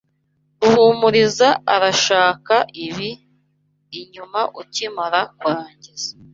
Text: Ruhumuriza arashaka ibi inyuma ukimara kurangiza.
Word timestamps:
Ruhumuriza 0.61 1.49
arashaka 1.75 2.55
ibi 2.85 3.09
inyuma 3.99 4.41
ukimara 4.61 5.19
kurangiza. 5.37 6.09